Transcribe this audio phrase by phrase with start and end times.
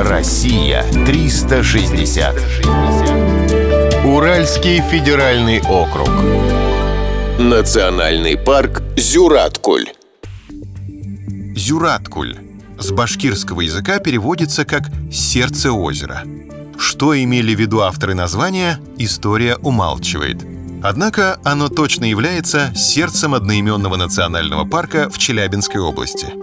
[0.00, 2.36] Россия 360.
[4.04, 6.08] Уральский федеральный округ.
[7.40, 9.88] Национальный парк Зюраткуль.
[11.56, 12.36] Зюраткуль
[12.78, 16.22] с башкирского языка переводится как «сердце озера».
[16.78, 20.46] Что имели в виду авторы названия, история умалчивает.
[20.80, 26.34] Однако оно точно является сердцем одноименного национального парка в Челябинской области.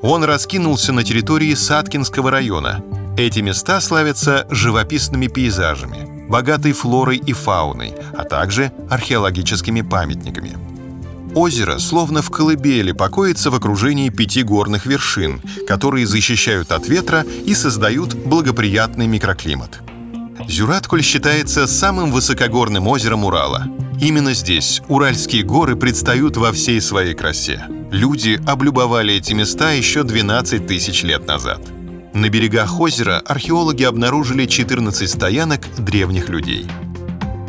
[0.00, 2.84] Он раскинулся на территории Саткинского района.
[3.20, 10.56] Эти места славятся живописными пейзажами, богатой флорой и фауной, а также археологическими памятниками.
[11.34, 17.52] Озеро, словно в колыбели, покоится в окружении пяти горных вершин, которые защищают от ветра и
[17.52, 19.82] создают благоприятный микроклимат.
[20.48, 23.66] Зюраткуль считается самым высокогорным озером Урала.
[24.00, 27.66] Именно здесь Уральские горы предстают во всей своей красе.
[27.90, 31.60] Люди облюбовали эти места еще 12 тысяч лет назад.
[32.12, 36.66] На берегах озера археологи обнаружили 14 стоянок древних людей.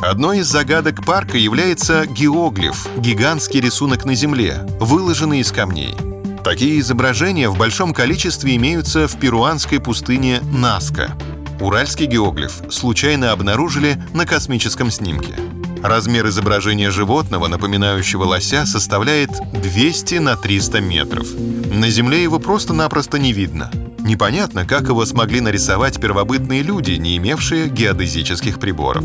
[0.02, 5.95] Одной из загадок парка является геоглиф– гигантский рисунок на земле, выложенный из камней.
[6.44, 11.16] Такие изображения в большом количестве имеются в перуанской пустыне Наска.
[11.59, 15.36] Уральский геоглиф случайно обнаружили на космическом снимке.
[15.84, 21.28] Размер изображения животного, напоминающего лося, составляет 200 на 300 метров.
[21.72, 23.72] На Земле его просто-напросто не видно.
[24.04, 29.04] Непонятно, как его смогли нарисовать первобытные люди, не имевшие геодезических приборов.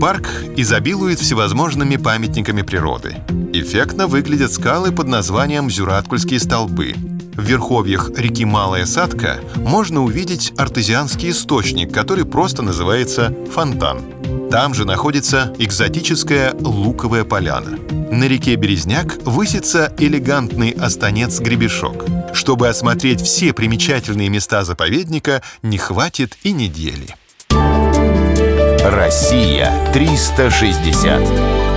[0.00, 3.16] Парк изобилует всевозможными памятниками природы.
[3.52, 6.94] Эффектно выглядят скалы под названием Зюраткульские столбы–
[7.38, 14.02] в верховьях реки Малая Садка можно увидеть артезианский источник, который просто называется фонтан.
[14.50, 17.78] Там же находится экзотическая луковая поляна.
[18.10, 22.04] На реке Березняк высится элегантный останец-гребешок.
[22.34, 27.14] Чтобы осмотреть все примечательные места заповедника, не хватит и недели.
[28.84, 31.67] Россия 360.